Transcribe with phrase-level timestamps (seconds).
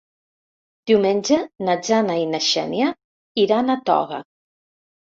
[0.91, 1.37] Diumenge
[1.69, 2.91] na Jana i na Xènia
[3.47, 4.25] iran a Toga.